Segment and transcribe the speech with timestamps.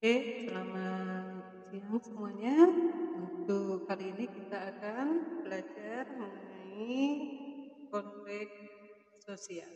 [0.00, 2.56] Oke, selamat siang semuanya.
[3.20, 5.06] Untuk kali ini kita akan
[5.44, 7.04] belajar mengenai
[7.92, 8.48] konflik
[9.20, 9.68] sosial.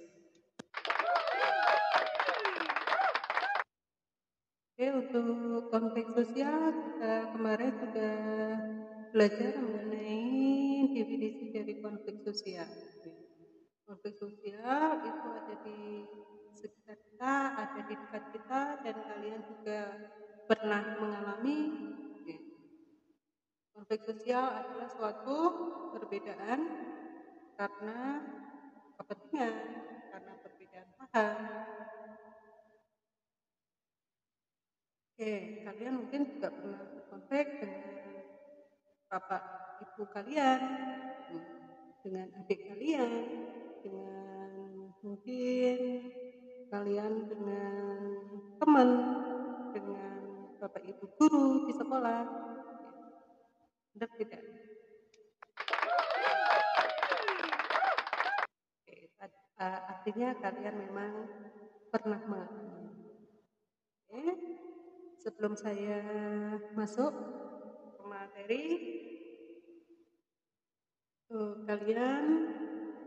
[4.72, 8.16] Oke, untuk konflik sosial kita kemarin sudah
[9.12, 10.25] belajar mengenai
[10.88, 12.72] definisi dari konflik sosial.
[13.84, 16.09] Konflik sosial itu ada di
[16.56, 20.00] sekitar kita, ada di dekat kita, dan kalian juga
[20.44, 21.58] pernah mengalami.
[23.75, 25.39] Konflik sosial adalah suatu
[25.93, 26.61] perbedaan
[27.58, 28.22] karena
[28.96, 29.54] kepentingan,
[30.14, 31.36] karena perbedaan paham.
[35.14, 35.34] Oke,
[35.67, 37.98] kalian mungkin juga pernah berkonflik dengan
[39.11, 39.42] bapak
[39.83, 40.62] ibu kalian,
[42.06, 43.12] dengan adik kalian,
[43.83, 44.50] dengan
[45.03, 45.78] mungkin
[46.70, 47.83] kalian dengan
[48.62, 48.91] teman,
[50.75, 52.27] bapak ibu guru di sekolah.
[53.94, 54.42] Benar tidak?
[58.83, 58.98] Oke,
[59.62, 61.12] artinya kalian memang
[61.94, 62.91] pernah mengalami.
[64.11, 64.22] Oke,
[65.22, 66.03] sebelum saya
[66.75, 67.14] masuk
[67.94, 68.66] ke materi,
[71.70, 72.25] kalian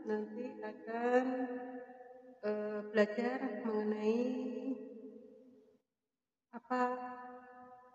[0.07, 1.23] nanti akan
[2.47, 4.23] uh, belajar mengenai
[6.55, 6.81] apa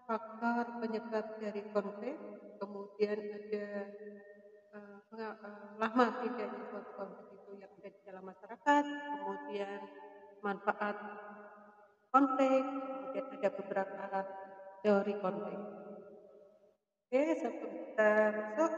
[0.06, 2.17] faktor penyebab dari konflik,
[2.58, 3.67] kemudian ada
[4.75, 4.98] uh,
[5.78, 9.80] lama tidaknya suatu konflik itu yang ada di dalam masyarakat, kemudian
[10.42, 10.97] manfaat
[12.11, 14.05] konflik, kemudian ada beberapa
[14.83, 15.61] teori konflik.
[17.12, 18.73] Oke, sebelum kita masuk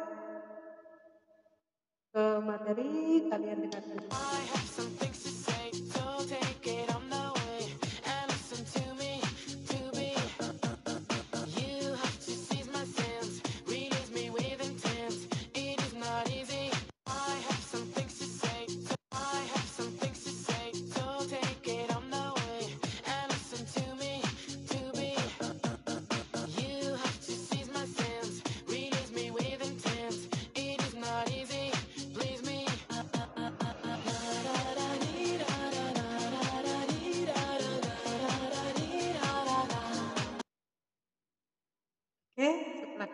[2.15, 2.93] ke materi,
[3.31, 4.64] kalian dengarkan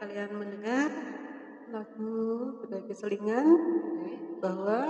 [0.00, 0.88] kalian mendengar
[1.69, 3.47] lagu sebagai selingan
[4.41, 4.81] bahwa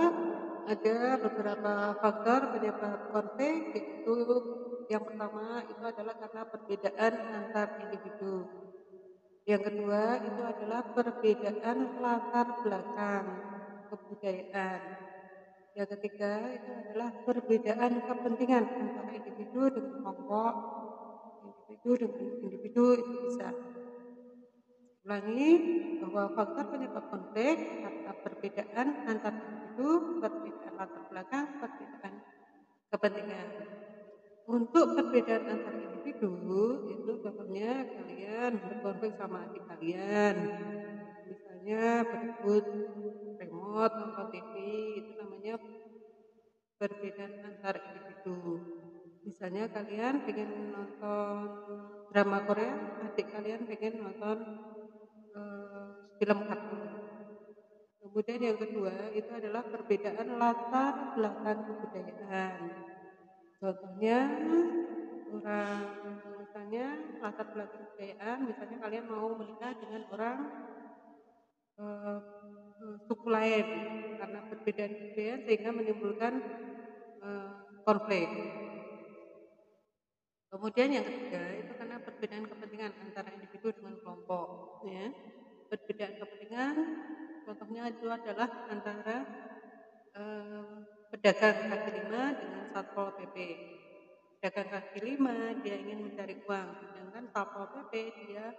[0.71, 4.15] ada beberapa faktor penyebab konflik yaitu
[4.87, 8.47] yang pertama itu adalah karena perbedaan antar individu.
[9.43, 13.25] Yang kedua itu adalah perbedaan latar belakang
[13.91, 14.81] kebudayaan.
[15.75, 20.53] Yang ketiga itu adalah perbedaan kepentingan antara individu dengan kelompok,
[21.43, 23.70] individu dengan individu itu bisa
[25.01, 25.49] Ulangi
[25.97, 32.13] bahwa faktor penyebab konflik karena perbedaan antar individu, perbedaan latar belakang, perbedaan
[32.93, 33.47] kepentingan.
[34.45, 36.33] Untuk perbedaan antar individu
[36.85, 40.35] itu contohnya kalian berkonflik sama adik kalian,
[41.25, 42.65] misalnya berebut
[43.41, 44.53] remote nonton TV
[45.01, 45.57] itu namanya
[46.77, 48.37] perbedaan antar individu.
[49.25, 51.41] Misalnya kalian pengen nonton
[52.13, 52.73] drama Korea,
[53.09, 54.37] adik kalian pengen nonton
[56.19, 56.81] film kartun.
[58.01, 62.59] Kemudian yang kedua itu adalah perbedaan latar belakang kebudayaan.
[63.61, 64.17] Contohnya
[65.31, 65.79] orang
[66.43, 66.85] misalnya
[67.23, 70.37] latar belakang kebudayaan, misalnya kalian mau menikah dengan orang
[71.79, 72.19] uh,
[73.07, 73.67] suku lain
[74.19, 76.33] karena perbedaan budaya sehingga menimbulkan
[77.23, 77.49] uh,
[77.87, 78.27] konflik.
[80.51, 81.43] Kemudian yang ketiga
[82.21, 84.47] perbedaan kepentingan antara individu dengan kelompok,
[84.85, 85.09] ya.
[85.73, 86.75] Perbedaan kepentingan
[87.49, 89.17] contohnya itu adalah antara
[90.13, 93.35] eh, pedagang kaki lima dengan satpol pp.
[94.37, 98.53] Pedagang kaki lima dia ingin mencari uang sedangkan satpol pp dia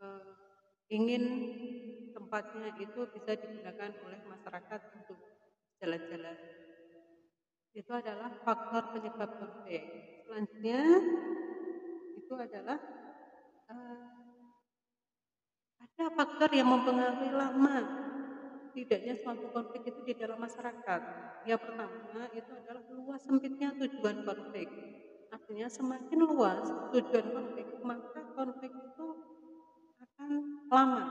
[0.00, 0.32] eh,
[0.88, 1.24] ingin
[2.16, 5.20] tempatnya itu bisa digunakan oleh masyarakat untuk
[5.84, 6.38] jalan-jalan.
[7.76, 9.84] Itu adalah faktor penyebab konflik.
[10.24, 10.80] Selanjutnya
[12.34, 12.78] itu adalah
[13.70, 14.10] uh,
[15.78, 17.78] ada faktor yang mempengaruhi lama
[18.74, 21.00] tidaknya suatu konflik itu di dalam masyarakat.
[21.46, 24.66] Yang pertama itu adalah luas sempitnya tujuan konflik.
[25.30, 29.06] Artinya semakin luas tujuan konflik, maka konflik itu
[30.02, 30.30] akan
[30.66, 31.04] lama,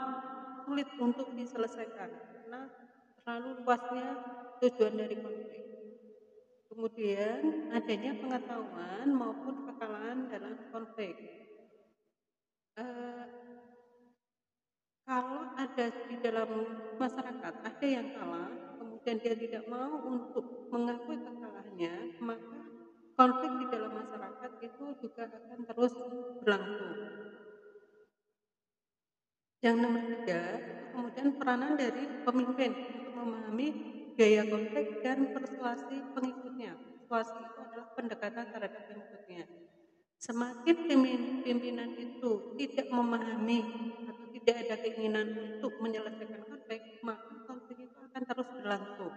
[0.67, 2.67] sulit untuk diselesaikan karena
[3.23, 4.09] terlalu luasnya
[4.59, 5.63] tujuan dari konflik.
[6.73, 11.13] Kemudian adanya pengetahuan maupun kekalahan dalam konflik.
[12.81, 13.29] uh,
[15.05, 16.49] kalau ada di dalam
[16.97, 18.49] masyarakat ada yang kalah,
[18.81, 22.57] kemudian dia tidak mau untuk mengakui kekalahannya, maka
[23.13, 25.93] konflik di dalam masyarakat itu juga akan terus
[26.41, 26.89] berlangsung.
[29.61, 30.41] Yang nomor tiga,
[30.89, 36.73] kemudian peranan dari pemimpin untuk memahami gaya konflik dan persuasi pengikutnya.
[36.77, 39.43] Persuasi itu adalah pendekatan terhadap pengikutnya.
[40.23, 40.77] Semakin
[41.43, 43.59] pimpinan itu tidak memahami
[44.07, 49.13] atau tidak ada keinginan untuk menyelesaikan konflik, maka konflik itu akan terus berlangsung.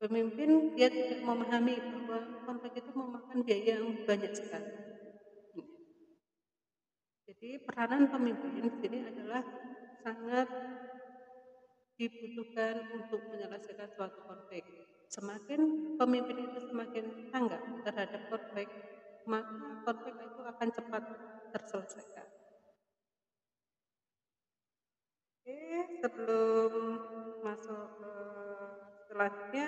[0.00, 2.18] Pemimpin dia tidak memahami bahwa
[2.48, 4.72] konflik itu memakan biaya yang banyak sekali.
[7.24, 9.40] Jadi peranan pemimpin di sini adalah
[10.04, 10.48] sangat
[11.94, 14.64] dibutuhkan untuk menyelesaikan suatu konflik.
[15.06, 15.60] Semakin
[15.94, 18.66] pemimpin itu semakin tanggap terhadap konflik,
[19.30, 21.02] maka konflik itu akan cepat
[21.54, 22.26] terselesaikan.
[25.44, 25.60] Oke,
[26.00, 26.72] sebelum
[27.44, 28.12] masuk ke
[29.12, 29.66] selanjutnya,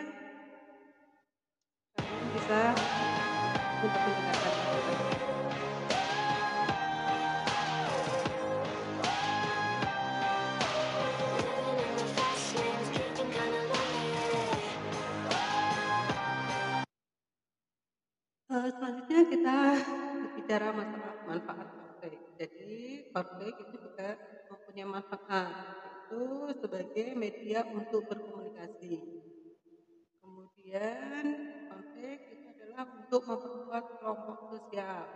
[2.01, 2.61] kalian bisa
[3.85, 4.46] untuk mendengarkan
[23.17, 24.13] Konflik itu juga
[24.53, 25.49] mempunyai manfaat
[25.89, 28.93] itu sebagai media untuk berkomunikasi.
[30.21, 31.25] Kemudian
[31.73, 35.09] konflik itu adalah untuk memperkuat kelompok sosial.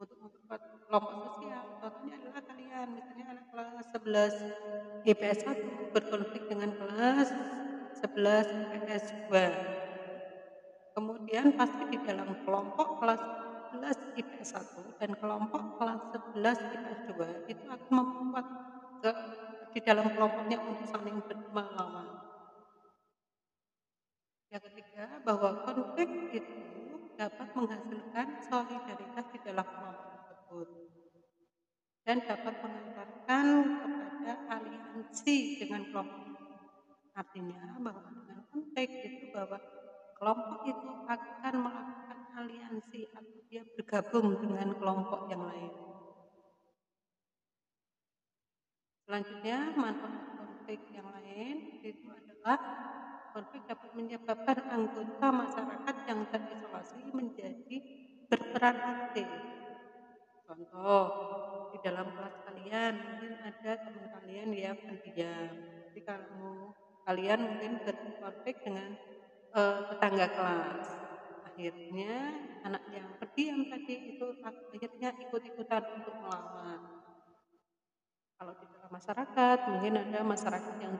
[0.00, 3.84] Untuk memperkuat kelompok sosial, contohnya adalah kalian, misalnya anak kelas
[5.04, 7.28] 11 IPS 1 berkonflik dengan kelas
[8.00, 13.22] 11 IPS 2 Kemudian pasti di dalam kelompok kelas
[13.74, 16.00] 11 IPS 1 dan kelompok kelas
[16.34, 18.46] 11 IPS 2 itu akan membuat
[19.04, 19.10] ke,
[19.76, 21.20] di dalam kelompoknya untuk saling
[21.52, 22.08] melawan.
[24.48, 26.56] Yang ketiga, bahwa konflik itu
[27.20, 30.68] dapat menghasilkan solidaritas di dalam kelompok tersebut
[32.08, 33.46] dan dapat mengantarkan
[33.84, 36.24] kepada aliansi dengan kelompok.
[37.12, 39.60] Artinya bahwa dengan konflik itu bahwa
[40.16, 42.07] kelompok itu akan melakukan
[42.38, 45.72] aliansi atau dia bergabung dengan kelompok yang lain.
[49.08, 52.58] Selanjutnya, manfaat konflik yang lain itu adalah
[53.32, 57.76] konflik dapat menyebabkan anggota masyarakat yang terisolasi menjadi
[58.28, 59.28] berperan aktif.
[60.44, 61.04] Contoh,
[61.72, 65.52] di dalam kelas kalian mungkin ada teman kalian yang pendiam.
[65.88, 66.52] Jadi kamu
[67.08, 68.92] kalian mungkin berkonflik dengan
[69.56, 71.07] uh, tetangga kelas.
[71.58, 77.02] Akhirnya anak yang berdiam tadi itu akhirnya ikut-ikutan untuk melawan.
[78.38, 80.94] Kalau di dalam masyarakat mungkin ada masyarakat yang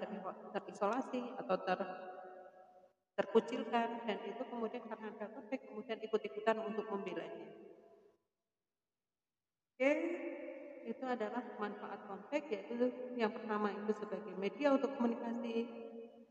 [0.50, 1.78] terisolasi atau ter
[3.14, 7.54] terkucilkan dan itu kemudian karena ada konflik kemudian ikut-ikutan untuk membelanya.
[9.78, 9.92] Oke,
[10.90, 12.74] itu adalah manfaat konflik yaitu
[13.14, 15.70] yang pertama itu sebagai media untuk komunikasi,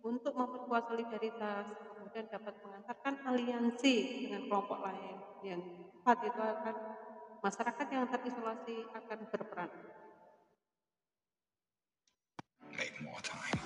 [0.04, 1.72] untuk memperkuat solidaritas,
[2.08, 5.20] kemudian dapat mengantarkan aliansi dengan kelompok lain.
[5.44, 6.76] Yang empat itu akan
[7.44, 9.72] masyarakat yang terisolasi akan berperan.
[12.72, 13.60] Make more time.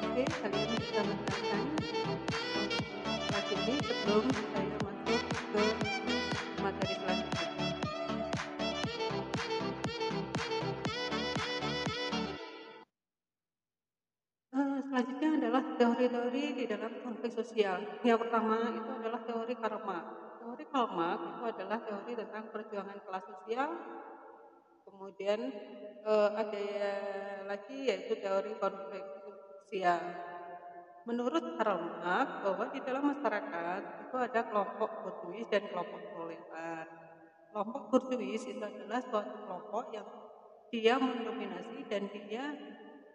[0.00, 0.77] Oke, bisa
[14.98, 18.02] Selanjutnya adalah teori-teori di dalam konflik sosial.
[18.02, 19.98] Yang pertama itu adalah teori karma.
[20.42, 23.70] Teori karma itu adalah teori tentang perjuangan kelas sosial.
[24.82, 25.40] Kemudian
[26.02, 26.66] eh, ada
[27.46, 29.06] lagi yaitu teori konflik
[29.62, 30.02] sosial.
[31.06, 36.90] Menurut Karl Marx bahwa di dalam masyarakat itu ada kelompok burjuis dan kelompok proletar.
[37.54, 40.10] Kelompok burjuis itu adalah suatu kelompok yang
[40.74, 42.50] dia mendominasi dan dia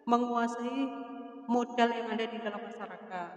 [0.08, 1.12] menguasai
[1.46, 3.32] modal yang ada di dalam masyarakat.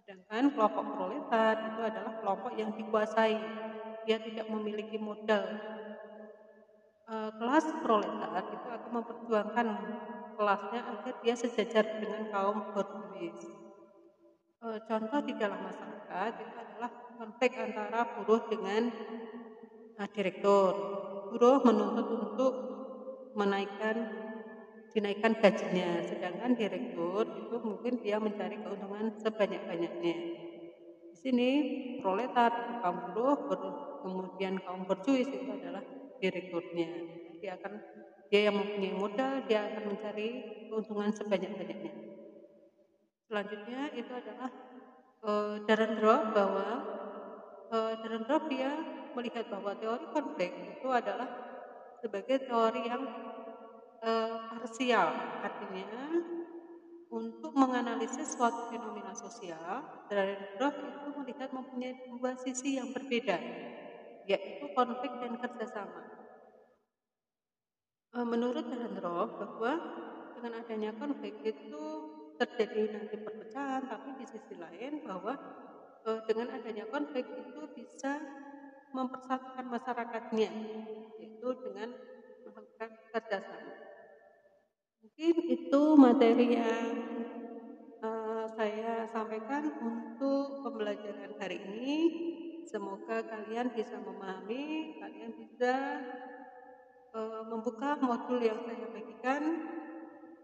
[0.00, 3.36] Sedangkan kelompok proletar itu adalah kelompok yang dikuasai,
[4.08, 5.44] dia tidak memiliki modal.
[7.04, 9.66] E, kelas proletar itu akan memperjuangkan
[10.40, 13.52] kelasnya agar dia sejajar dengan kaum borjuis.
[14.64, 18.88] E, contoh di dalam masyarakat itu adalah konflik antara buruh dengan
[19.92, 20.72] e, direktur.
[21.28, 22.52] Buruh menuntut untuk
[23.36, 24.27] menaikkan
[24.92, 30.16] dinaikkan gajinya, sedangkan direktur itu mungkin dia mencari keuntungan sebanyak-banyaknya.
[31.12, 31.50] Di sini
[32.00, 33.38] proletar, kaum buruh,
[34.02, 35.82] kemudian kaum berjuis itu adalah
[36.22, 36.88] direkturnya.
[37.38, 37.72] Dia akan
[38.28, 40.28] dia yang mempunyai modal, dia akan mencari
[40.68, 41.92] keuntungan sebanyak-banyaknya.
[43.28, 44.50] Selanjutnya itu adalah
[45.68, 46.68] Darendrop bahwa
[47.72, 48.72] Darendrop dia
[49.12, 51.28] melihat bahwa teori konflik itu adalah
[51.98, 53.02] sebagai teori yang
[54.02, 55.08] uh, parsial,
[55.42, 56.08] artinya
[57.08, 59.80] untuk menganalisis suatu fenomena sosial,
[60.12, 63.40] Darendorf itu melihat mempunyai dua sisi yang berbeda,
[64.28, 66.04] yaitu konflik dan kerjasama.
[68.12, 69.72] Eh, menurut Darendorf bahwa
[70.36, 71.84] dengan adanya konflik itu
[72.36, 75.32] terjadi nanti perpecahan, tapi di sisi lain bahwa
[76.04, 78.20] eh, dengan adanya konflik itu bisa
[78.92, 80.50] mempersatukan masyarakatnya,
[81.16, 81.88] yaitu dengan
[82.44, 83.87] melakukan kerjasama.
[84.98, 86.86] Mungkin itu materi yang
[88.02, 91.94] uh, saya sampaikan untuk pembelajaran hari ini.
[92.66, 95.74] Semoga kalian bisa memahami, kalian bisa
[97.14, 99.42] uh, membuka modul yang saya bagikan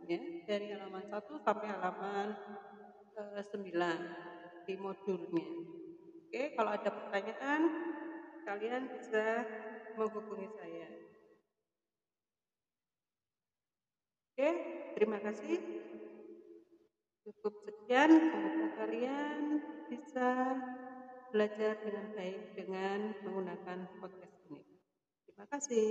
[0.07, 2.29] ya, dari halaman 1 sampai halaman
[3.19, 5.47] uh, eh, 9 di modulnya.
[6.25, 7.63] Oke, kalau ada pertanyaan
[8.47, 9.45] kalian bisa
[9.99, 10.94] menghubungi saya.
[14.35, 14.51] Oke,
[14.99, 15.63] terima kasih.
[17.23, 20.59] Cukup sekian, semoga kalian bisa
[21.31, 24.59] belajar dengan baik dengan menggunakan podcast ini.
[25.23, 25.91] Terima kasih.